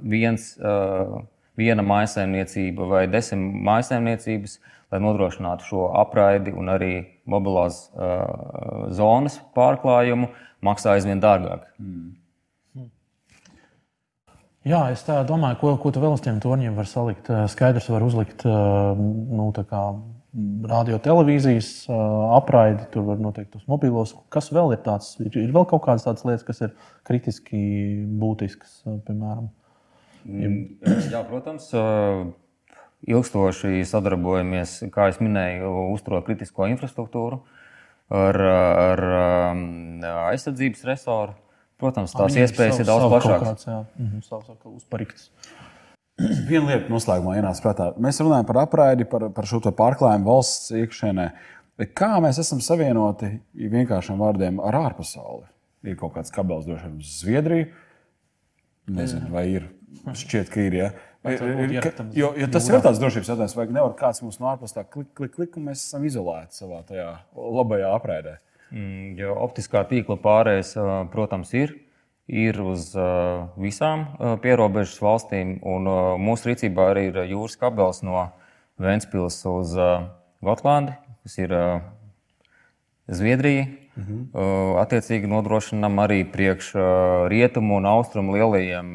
viens, 0.00 0.54
viena 1.56 1.84
maisaimniecība 1.84 2.88
vai 2.88 3.02
desmit 3.12 3.60
maisaimniecības, 3.68 4.58
lai 4.92 5.00
nodrošinātu 5.02 5.66
šo 5.66 5.88
apraidi 5.98 6.54
un 6.54 6.70
arī 6.70 6.92
mobilās 7.26 7.86
zonas 8.94 9.40
pārklājumu, 9.56 10.30
maksā 10.64 10.94
aizvien 10.96 11.22
dārgāk. 11.22 11.66
Mm. 11.82 12.14
Jā, 14.66 14.80
es 14.90 15.04
domāju, 15.06 15.60
ko, 15.60 15.72
ko 15.78 15.92
tu 15.94 16.02
vēl 16.02 16.16
uz 16.16 16.22
tiem 16.24 16.40
torņiem 16.42 16.74
var 16.74 16.88
salikt. 16.90 17.28
Skaidrs, 17.52 17.86
var 17.92 18.02
uzlikt 18.02 18.42
nu, 18.46 19.52
radio 20.66 20.98
televīzijas 21.02 21.68
apraidi, 22.34 22.88
tur 22.90 23.06
var 23.06 23.20
noteikt 23.22 23.52
tos 23.54 23.68
mobilos. 23.70 24.16
Kas 24.32 24.50
vēl 24.54 24.74
ir 24.74 24.82
tāds? 24.84 25.14
Ir, 25.22 25.30
ir 25.38 25.54
vēl 25.54 25.68
kaut 25.70 25.84
kādas 25.86 26.06
tādas 26.08 26.26
lietas, 26.26 26.44
kas 26.48 26.64
ir 26.66 26.74
kritiski 27.06 27.60
būtiskas, 28.18 28.80
piemēram. 29.06 29.46
Mm, 30.26 30.58
jā, 31.14 31.22
protams. 31.30 31.70
Ilgstoši 33.06 33.84
sadarbojamies, 33.86 34.80
kā 34.94 35.10
jau 35.10 35.22
minēju, 35.22 35.72
uzturot 35.94 36.26
kritisko 36.26 36.66
infrastruktūru 36.72 37.40
ar, 38.10 38.38
ar 38.42 39.04
aizsardzības 40.32 40.86
resoru 40.90 41.36
Protams, 41.80 42.14
tās 42.16 42.32
A, 42.32 42.44
iespējas 42.44 42.80
ir 42.80 42.88
daudz 42.88 43.04
plašākas. 43.12 43.66
Mhm, 43.68 44.22
savs 44.24 44.48
uzparikts. 44.70 45.28
Viena 46.48 46.70
lieta 46.70 46.92
noslēgumā 46.92 47.36
ienāca 47.36 47.66
prātā. 47.66 47.90
Mēs 48.00 48.22
runājam 48.22 48.48
par 48.48 48.62
apraidi, 48.62 49.04
par, 49.10 49.28
par 49.36 49.48
šo 49.48 49.60
pārklājumu 49.66 50.30
valsts 50.30 50.72
iekšienē. 50.80 51.26
Bet 51.76 51.92
kā 51.98 52.14
mēs 52.24 52.40
esam 52.40 52.62
savienoti 52.64 53.34
vienkāršiem 53.52 54.22
vārdiem 54.22 54.62
ar 54.64 54.78
ārpasauli? 54.86 55.44
Ir 55.86 55.98
kaut 56.00 56.14
kāds 56.14 56.32
kabels 56.32 56.64
droši 56.64 56.88
vien 56.88 57.02
uz 57.04 57.10
Zviedriju. 57.20 57.66
Nezinu, 58.96 59.28
vai 59.34 59.44
ir. 59.52 59.68
Šķiet, 60.16 60.48
ka 60.48 60.64
ir. 60.64 60.78
Ja? 60.80 60.88
Ka, 61.26 61.92
jo, 62.14 62.30
jo 62.38 62.48
tas 62.52 62.68
jūrā. 62.68 62.78
ir 62.78 62.84
tāds 62.84 63.00
drošības 63.02 63.30
jautājums, 63.32 63.54
vai 63.58 63.66
nevar 63.68 63.94
kāds 63.98 64.22
mums 64.22 64.38
no 64.38 64.50
ārpus 64.52 64.76
tā 64.76 64.84
klik, 64.86 65.08
klik, 65.18 65.32
klik, 65.34 65.56
un 65.58 65.70
mēs 65.70 65.82
esam 65.88 66.04
izolēti 66.06 66.60
savā 66.60 66.82
tajā 66.86 67.08
labajā 67.34 67.90
apraidē. 67.96 68.36
Mm, 68.70 69.16
jo 69.18 69.34
optiskā 69.44 69.82
tīkla 69.90 70.18
pārējais, 70.22 70.74
protams, 71.14 71.52
ir. 71.58 71.74
Ir 72.26 72.56
uz 72.58 72.88
visām 73.62 74.00
pierobežas 74.42 74.96
valstīm, 74.98 75.60
un 75.62 75.86
mūsu 76.18 76.50
rīcībā 76.50 76.88
arī 76.90 77.04
ir 77.12 77.20
jūras 77.30 77.54
kabels 77.60 78.02
no 78.02 78.24
Ventspils 78.82 79.38
uz 79.46 79.76
Gotlandi, 80.42 80.96
kas 81.22 81.38
ir 81.38 81.54
Zviedrija. 83.06 83.68
Mhm. 83.96 84.24
Attiecīgi 84.76 85.28
nodrošinām 85.30 85.94
arī 86.02 86.18
priekš 86.28 86.74
rietumu 87.32 87.78
un 87.78 87.86
austrumu 87.88 88.34
lielajiem, 88.36 88.90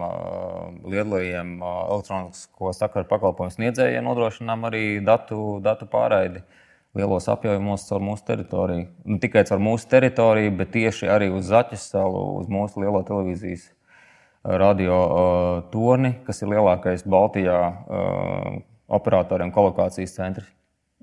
lielajiem 0.85 1.55
elektronisko 1.65 2.73
sakaru 2.77 3.09
pakalpojumu 3.09 3.55
sniedzējiem, 3.55 4.05
nodrošinām 4.05 4.67
arī 4.69 4.83
datu, 5.01 5.57
datu 5.65 5.89
pārraidi. 5.89 6.43
Uh, 6.45 6.59
lielos 6.97 7.27
apjomos 7.31 7.85
caur 7.87 8.03
mūsu 8.03 8.25
teritoriju. 8.27 8.87
Ne 9.07 9.19
tikai 9.23 9.43
caur 9.47 9.61
mūsu 9.63 9.87
teritoriju, 9.91 10.53
bet 10.59 10.73
tieši 10.75 11.09
arī 11.11 11.29
uz 11.31 11.47
Zaķis 11.51 11.87
salu, 11.93 12.23
uz 12.41 12.49
mūsu 12.51 12.83
lielo 12.83 13.03
televīzijas 13.07 13.69
uh, 13.69 14.57
radio 14.61 14.97
uh, 14.97 15.51
torni, 15.73 16.17
kas 16.27 16.43
ir 16.43 16.51
lielākais 16.51 17.05
Baltijā 17.07 17.59
uh, 17.71 18.57
operatoriem 18.91 19.53
kolokācijas 19.55 20.17
centrs. 20.17 20.51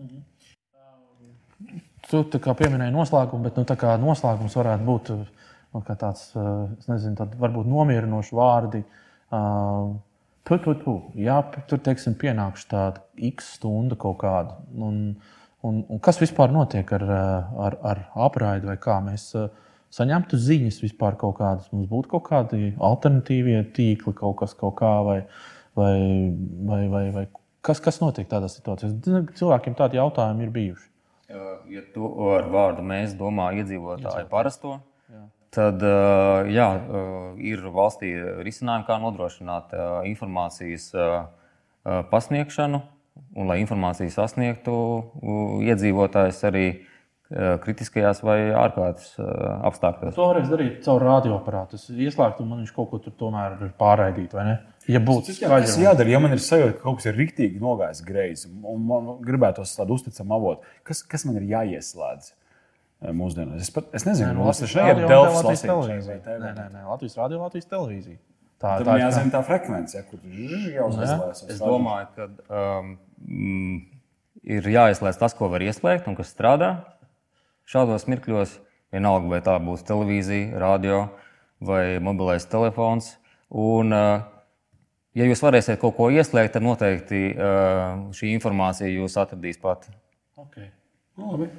Mhm. 0.00 0.27
Tu 2.08 2.24
pieminēji 2.32 2.94
noslēgumu, 2.94 3.44
bet 3.44 3.58
nu, 3.60 3.64
noslēgums 4.04 4.56
varētu 4.56 4.86
būt 4.86 5.10
nu, 5.14 5.82
tāds, 5.88 6.30
nezinu, 6.88 7.16
tad 7.18 7.34
varbūt 7.40 7.68
nomierinoši 7.68 8.36
vārdi. 8.38 8.84
Uh, 9.28 9.96
tu, 10.48 10.56
tu, 10.64 10.72
tu. 10.80 10.94
Jā, 11.20 11.42
tur 11.68 11.82
teiksim, 11.84 12.16
pienāks 12.16 12.64
tāda 12.70 13.04
x 13.28 13.52
stunda 13.58 13.98
kaut 14.00 14.22
kāda. 14.22 14.56
Un, 14.72 15.18
Un, 15.66 15.80
un 15.90 15.98
kas 15.98 16.20
vispār 16.22 16.52
notiek 16.54 16.90
ar, 16.94 17.04
ar, 17.66 17.76
ar 17.90 18.02
apraidi, 18.28 18.68
vai 18.70 18.76
kā 18.78 19.00
mēs 19.02 19.24
eh, 19.34 19.48
saņemtu 19.94 20.38
ziņas 20.38 20.82
vispār 20.84 21.16
kaut 21.18 21.40
kādas? 21.40 21.66
Mums 21.74 21.88
būtu 21.90 22.12
kaut 22.12 22.28
kādi 22.28 22.70
alternatīvie 22.90 23.64
tīkli, 23.74 24.14
kaut 24.20 24.36
kas 24.44 24.54
kaut 24.58 24.76
kā, 24.78 24.92
vai, 25.06 25.18
vai, 25.78 25.96
vai, 26.68 26.82
vai, 26.92 27.02
vai 27.16 27.24
kas, 27.66 27.82
kas 27.82 27.98
notiek 28.04 28.30
tādā 28.30 28.50
situācijā? 28.52 28.92
Cilvēkiem 29.40 29.74
tādi 29.78 29.98
jautājumi 29.98 30.46
ir 30.46 30.54
bijuši. 30.54 30.86
Ja 31.28 31.82
tu 31.92 32.08
ar 32.32 32.46
vārdu 32.48 32.84
mēs 32.88 33.12
domā 33.18 33.50
iedzīvotāju 33.60 34.30
parasto, 34.30 34.78
jā. 35.12 35.24
tad 35.52 35.82
eh, 35.84 36.52
jā, 36.56 36.68
eh, 36.80 37.42
ir 37.52 37.66
valstī 37.74 38.14
risinājumi, 38.46 38.86
kā 38.88 38.96
nodrošināt 39.02 39.74
informācijas 40.08 40.92
pasniegšanu 42.08 42.80
un 43.38 43.50
lai 43.50 43.60
informāciju 43.62 44.12
sasniegtu 44.12 44.74
iedzīvotājs 45.66 46.40
arī 46.48 46.66
e, 46.68 46.76
kritiskajās 47.28 48.22
vai 48.24 48.38
ārkārtas 48.56 49.12
apstākļos. 49.68 50.14
To 50.16 50.30
varēs 50.30 50.48
darīt 50.48 50.80
caur 50.86 51.04
radioaparātu. 51.04 51.76
Es 51.76 51.90
ieslēgtu, 51.92 52.44
un 52.44 52.54
man 52.54 52.62
viņš 52.62 52.72
kaut 52.76 52.88
ko 52.92 53.00
tur 53.04 53.12
tomēr 53.20 53.58
ir 53.66 53.74
pārraidīt, 53.80 54.32
vai 54.36 54.46
ne? 54.46 54.56
Ja 54.88 55.02
būtu 55.04 55.34
skaidrs, 55.36 55.74
kas 55.74 55.82
jādara, 55.82 56.08
ja 56.08 56.20
man 56.24 56.32
ir 56.32 56.40
sajūta, 56.40 56.78
ka 56.78 56.86
kaut 56.86 57.02
kas 57.02 57.10
ir 57.10 57.18
rīktīgi 57.20 57.60
nogājis 57.60 58.00
greizi, 58.06 58.48
un 58.48 58.86
man 58.88 59.10
gribētos 59.24 59.74
tādu 59.76 59.98
uzticamu 59.98 60.38
avotu, 60.38 60.72
kas, 60.88 61.02
kas 61.04 61.28
man 61.28 61.36
ir 61.42 61.50
jāieslēdz? 61.50 62.32
Mūsdienās. 63.14 63.60
Es, 63.62 63.68
pat, 63.70 63.92
es 63.94 64.02
nezinu, 64.08 64.32
kāda 64.42 65.04
ir 65.04 65.04
tā 65.06 65.18
līnija. 65.20 65.34
Latvijas 65.36 65.60
televīzija. 65.62 66.16
Nē, 66.26 66.48
nē, 66.56 66.64
nē, 66.72 66.80
Latvijas 66.88 67.14
radio, 67.20 67.42
Latvijas 67.44 67.68
televīzija. 67.70 68.18
Tā, 68.58 68.72
tā 68.82 68.96
ir 68.98 69.30
tā 69.36 69.42
frekvence, 69.46 70.00
ja, 70.00 70.02
kur 70.08 70.24
jau 70.24 70.88
uzlēs. 70.88 71.44
Es 71.52 71.60
domāju, 71.62 72.08
ka 72.16 72.26
um, 72.80 72.96
ir 74.42 74.66
jāizslēdz 74.72 75.20
tas, 75.20 75.36
ko 75.38 75.52
var 75.52 75.62
ieslēgt 75.62 76.10
un 76.10 76.18
kas 76.18 76.32
strādā 76.34 76.72
šādos 77.68 78.08
mirkļos. 78.08 78.56
Vienalga, 78.94 79.28
vai 79.28 79.42
tā 79.44 79.58
būs 79.60 79.84
televīzija, 79.84 80.56
radio 80.62 81.02
vai 81.60 81.98
mobilais 82.00 82.46
telefons. 82.48 83.10
Un, 83.52 83.92
uh, 83.92 84.22
ja 85.18 85.28
jūs 85.28 85.42
varēsiet 85.44 85.80
kaut 85.82 85.96
ko 85.98 86.08
ieslēgt, 86.08 86.54
tad 86.56 86.64
noteikti 86.64 87.34
uh, 87.34 88.08
šī 88.16 88.32
informācija 88.38 88.88
jūs 88.88 89.18
atradīs 89.20 89.60
pati. 89.60 89.92
Okay. 90.40 90.70
Nu, 91.18 91.34
labi. 91.34 91.50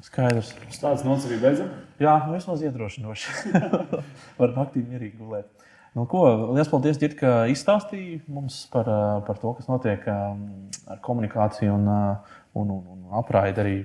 Skaidrs. 0.00 0.54
Tāds 0.80 1.04
nots 1.04 1.26
arī 1.28 1.36
beidzam? 1.42 1.68
Jā, 2.00 2.14
nu 2.24 2.38
vismaz 2.38 2.62
iedrošinoši. 2.64 3.52
Var 4.40 4.54
naktī 4.56 4.80
mierīgi 4.80 5.20
gulēt. 5.20 5.50
Nu, 5.92 6.06
ko, 6.08 6.22
liels 6.54 6.70
paldies, 6.70 6.96
Dirk, 7.02 7.18
ka 7.20 7.32
izstāstīji 7.50 8.20
mums 8.30 8.62
par, 8.72 8.88
par 9.26 9.40
to, 9.42 9.52
kas 9.58 9.68
notiek 9.68 10.06
ar 10.08 11.00
komunikāciju 11.04 11.74
un, 11.74 11.88
un, 12.58 12.72
un, 12.74 12.82
un 12.96 13.16
apraidi 13.20 13.62
arī 13.62 13.76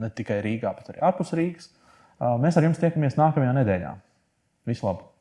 ne 0.00 0.10
tikai 0.10 0.40
Rīgā, 0.44 0.74
bet 0.76 0.92
arī 0.92 1.02
ārpus 1.08 1.32
Rīgas. 1.38 1.70
Mēs 2.42 2.58
ar 2.58 2.68
jums 2.68 2.80
tiekamies 2.82 3.18
nākamajā 3.20 3.56
nedēļā. 3.60 3.96
Vislabāk! 4.68 5.13